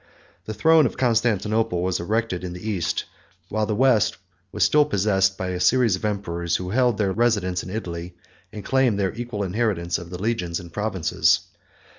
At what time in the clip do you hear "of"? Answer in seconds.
0.87-0.97, 5.95-6.03, 9.99-10.09